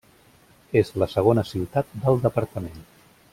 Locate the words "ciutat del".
1.51-2.19